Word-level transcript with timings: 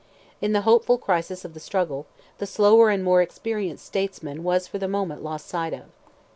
In 0.41 0.51
the 0.51 0.61
hopeful 0.61 0.97
crisis 0.97 1.45
of 1.45 1.53
the 1.53 1.59
struggle, 1.59 2.07
the 2.39 2.47
slower 2.47 2.89
and 2.89 3.03
more 3.03 3.21
experienced 3.21 3.85
statesman 3.85 4.41
was 4.43 4.67
for 4.67 4.79
the 4.79 4.87
moment 4.87 5.21
lost 5.23 5.47
sight 5.47 5.73
of. 5.73 5.85